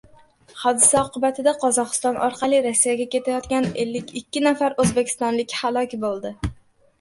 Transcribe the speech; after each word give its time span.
Hodisa 0.59 1.01
oqibatida 1.01 1.51
Qozogʻiston 1.63 2.17
orqali 2.27 2.61
Rossiyaga 2.67 3.07
ketayotgan 3.17 3.69
ellik 3.85 4.15
ikki 4.23 4.43
nafar 4.47 4.77
oʻzbekistonlik 4.85 5.55
halok 5.61 5.95
boʻldi. 6.09 6.35